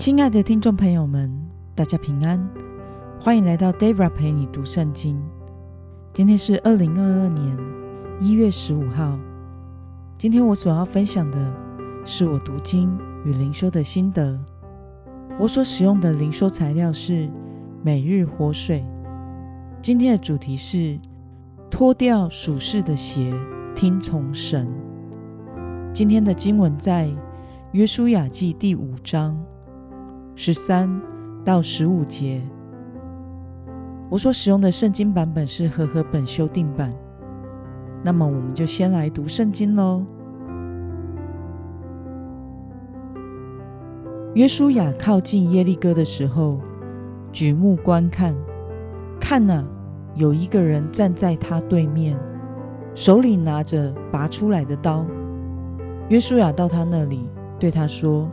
[0.00, 1.30] 亲爱的听众朋友们，
[1.74, 2.42] 大家平安，
[3.20, 5.22] 欢迎来到 Dara 陪你读圣经。
[6.14, 7.58] 今天是二零二二年
[8.18, 9.18] 一月十五号。
[10.16, 11.52] 今天我所要分享的
[12.06, 14.40] 是我读经与灵修的心得。
[15.38, 17.28] 我所使用的灵修材料是
[17.82, 18.82] 每日活水。
[19.82, 20.96] 今天的主题是
[21.70, 23.34] 脱掉属世的鞋，
[23.74, 24.66] 听从神。
[25.92, 27.14] 今天的经文在
[27.72, 29.38] 约书亚记第五章。
[30.34, 30.88] 十三
[31.44, 32.40] 到十五节，
[34.08, 36.92] 我所使用的圣经版本是和合本修订版。
[38.02, 40.02] 那么，我们就先来读圣经喽。
[44.34, 46.60] 约书亚靠近耶利哥的时候，
[47.32, 48.34] 举目观看，
[49.20, 49.64] 看呐，
[50.14, 52.18] 有一个人站在他对面，
[52.94, 55.04] 手里拿着拔出来的刀。
[56.08, 57.28] 约书亚到他那里，
[57.58, 58.30] 对他说。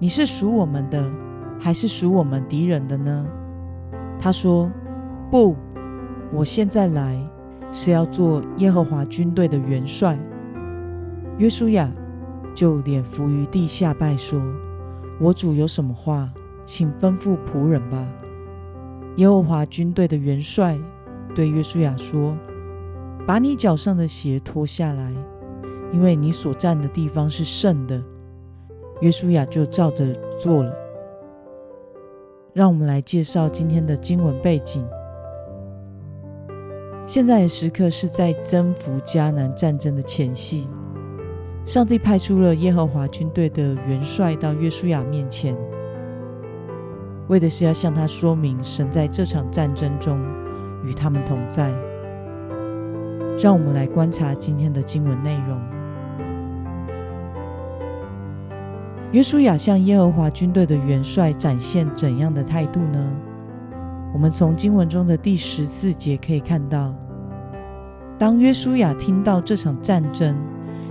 [0.00, 1.10] 你是属我们的，
[1.58, 3.26] 还是属我们敌人的呢？
[4.16, 4.70] 他说
[5.28, 5.56] ：“不，
[6.32, 7.20] 我现在来
[7.72, 10.16] 是要做耶和华军队的元帅。”
[11.38, 11.90] 约书亚
[12.54, 14.40] 就脸伏于地下拜说
[15.20, 16.32] ：“我主有什么话，
[16.64, 18.06] 请吩咐仆人吧。”
[19.16, 20.78] 耶和华军队的元帅
[21.34, 22.36] 对约书亚说
[23.26, 25.12] ：“把你脚上的鞋脱下来，
[25.92, 28.00] 因为你所站的地方是圣的。”
[29.00, 30.06] 约书亚就照着
[30.40, 30.72] 做了。
[32.52, 34.84] 让我们来介绍今天的经文背景。
[37.06, 40.68] 现在的时刻是在征服迦南战争的前夕，
[41.64, 45.56] 上帝派出了耶和华军队的元帅到约书亚面前，
[47.28, 50.20] 为的是要向他说明神在这场战争中
[50.84, 51.72] 与他们同在。
[53.40, 55.77] 让我们来观察今天的经文内容。
[59.10, 63.10] 约书亚向耶和华军队的元帅展现怎样的态度呢？
[64.12, 66.94] 我们从经文中的第十四节可以看到，
[68.18, 70.36] 当约书亚听到这场战争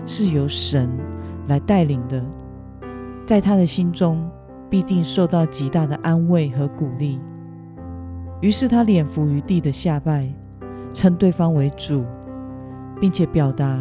[0.04, 0.90] 是由神
[1.48, 2.26] 来带领的，
[3.24, 4.28] 在他的心中
[4.68, 7.20] 必定受到极大的安慰和鼓励。
[8.42, 10.28] 于是他脸伏于地的下拜，
[10.92, 12.04] 称对方为主，
[13.00, 13.80] 并且表达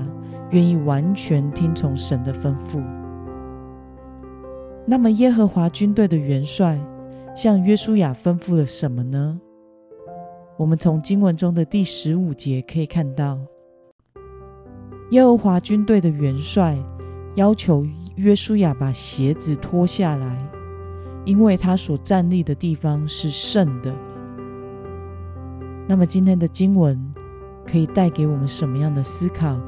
[0.50, 2.82] 愿意完全听从神的吩咐。
[4.88, 6.80] 那么，耶和华军队的元帅
[7.34, 9.40] 向约书亚吩咐了什么呢？
[10.56, 13.36] 我们从经文中的第十五节可以看到，
[15.10, 16.78] 耶和华军队的元帅
[17.34, 20.38] 要求约书亚把鞋子脱下来，
[21.24, 23.92] 因为他所站立的地方是圣的。
[25.88, 26.96] 那么，今天的经文
[27.66, 29.60] 可以带给我们什么样的思考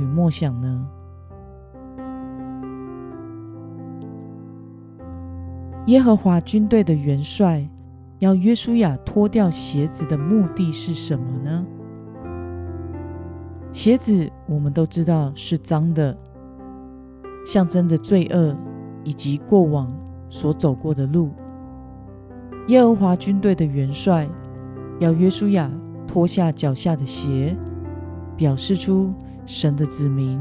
[0.00, 0.84] 与默想呢？
[5.86, 7.62] 耶和华军队的元帅
[8.18, 11.66] 要约书亚脱掉鞋子的目的是什么呢？
[13.70, 16.16] 鞋子我们都知道是脏的，
[17.46, 18.56] 象征着罪恶
[19.02, 19.92] 以及过往
[20.30, 21.30] 所走过的路。
[22.68, 24.26] 耶和华军队的元帅
[25.00, 25.70] 要约书亚
[26.06, 27.54] 脱下脚下的鞋，
[28.38, 29.12] 表示出
[29.44, 30.40] 神的子民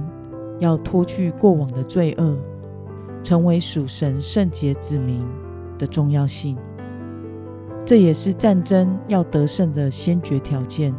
[0.59, 2.37] 要脱去过往的罪恶。
[3.23, 5.25] 成为属神圣洁子民
[5.79, 6.57] 的重要性，
[7.85, 10.93] 这也是战争要得胜的先决条件。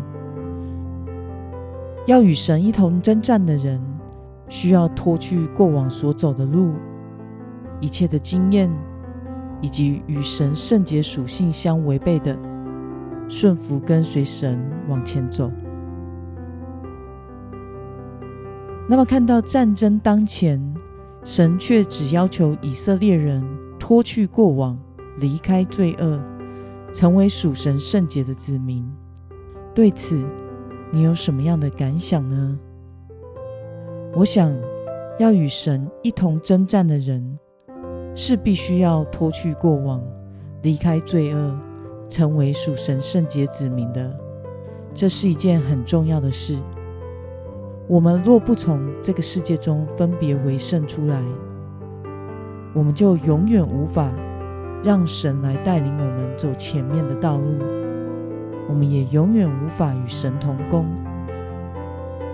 [2.06, 3.80] 要与神一同征战的人，
[4.48, 6.72] 需要脱去过往所走的路，
[7.80, 8.70] 一切的经验，
[9.60, 12.36] 以及与神圣洁属性相违背的，
[13.28, 14.58] 顺服跟随神
[14.88, 15.50] 往前走。
[18.88, 20.73] 那么，看到战争当前。
[21.24, 23.42] 神却只要求以色列人
[23.78, 24.78] 脱去过往，
[25.18, 26.20] 离开罪恶，
[26.92, 28.86] 成为属神圣洁的子民。
[29.74, 30.22] 对此，
[30.92, 32.58] 你有什么样的感想呢？
[34.14, 34.54] 我想
[35.18, 37.38] 要与神一同征战的人，
[38.14, 40.02] 是必须要脱去过往，
[40.62, 41.58] 离开罪恶，
[42.06, 44.14] 成为属神圣洁子民的。
[44.92, 46.58] 这是一件很重要的事。
[47.86, 51.20] 我们若不从这个世界中分别为圣出来，
[52.72, 54.10] 我们就永远无法
[54.82, 57.58] 让神来带领我们走前面的道路。
[58.66, 60.86] 我们也永远无法与神同工，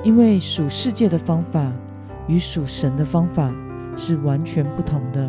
[0.04, 1.72] 因为属世界的方法
[2.28, 3.52] 与属神的方法
[3.96, 5.28] 是完全不同的。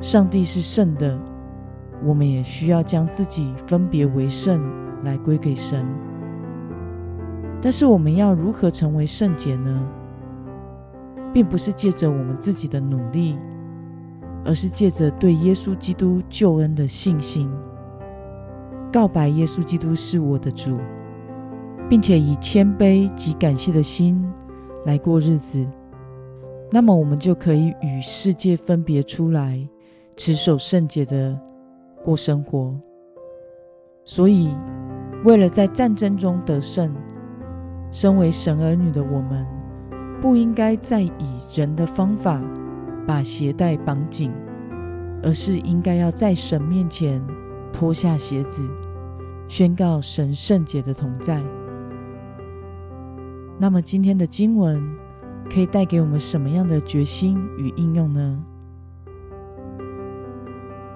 [0.00, 1.16] 上帝是圣的，
[2.02, 4.60] 我们也需要将自己分别为圣，
[5.04, 5.86] 来归给神。
[7.60, 9.88] 但是我们要如何成为圣洁呢？
[11.32, 13.38] 并不是借着我们自己的努力，
[14.44, 17.50] 而是借着对耶稣基督救恩的信心，
[18.90, 20.78] 告白耶稣基督是我的主，
[21.88, 24.26] 并且以谦卑及感谢的心
[24.86, 25.66] 来过日子，
[26.72, 29.68] 那么我们就可以与世界分别出来，
[30.16, 31.38] 持守圣洁的
[32.02, 32.74] 过生活。
[34.04, 34.48] 所以，
[35.24, 36.90] 为了在战争中得胜，
[37.90, 39.46] 身为神儿女的我们，
[40.20, 41.12] 不应该再以
[41.54, 42.42] 人的方法。
[43.06, 44.30] 把鞋带绑紧，
[45.22, 47.26] 而是应该要在神面前
[47.72, 48.68] 脱下鞋子，
[49.48, 51.42] 宣告神圣洁的同在。
[53.56, 54.86] 那么今天的经文
[55.50, 58.44] 可以带给我们什么样的决心与应用呢？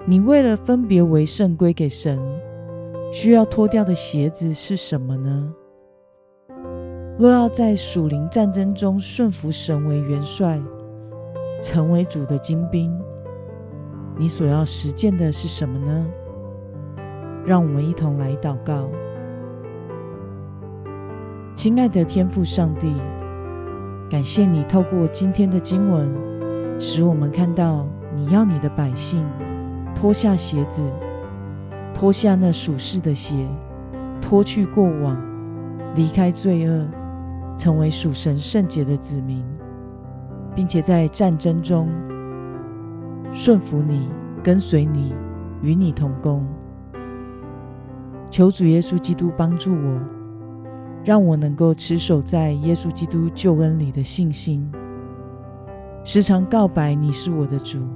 [0.05, 2.19] 你为了分别为圣归给神，
[3.11, 5.51] 需要脱掉的鞋子是什么呢？
[7.17, 10.61] 若要在属灵战争中顺服神为元帅。
[11.61, 12.93] 成为主的精兵，
[14.17, 16.05] 你所要实践的是什么呢？
[17.45, 18.89] 让我们一同来祷告。
[21.55, 22.91] 亲爱的天父上帝，
[24.09, 26.13] 感谢你透过今天的经文，
[26.77, 29.25] 使我们看到你要你的百姓
[29.95, 30.83] 脱下鞋子，
[31.93, 33.47] 脱下那属世的鞋，
[34.21, 35.17] 脱去过往，
[35.95, 36.85] 离开罪恶，
[37.57, 39.43] 成为属神圣洁的子民。
[40.55, 41.89] 并且在战争中
[43.33, 44.07] 顺服你、
[44.43, 45.15] 跟随你、
[45.63, 46.45] 与你同工。
[48.29, 49.99] 求主耶稣基督帮助我，
[51.03, 54.71] 让我能够持守在耶稣基督救恩里的信心，
[56.03, 57.87] 时常告白你是我的主，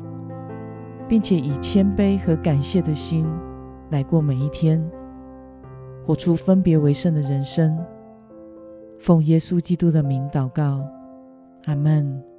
[1.08, 3.28] 并且以谦卑和感谢的心
[3.92, 4.84] 来过每一天，
[6.06, 7.78] 活出分别为圣的人生。
[9.00, 10.88] 奉耶稣基督的名祷告，
[11.66, 12.37] 阿门。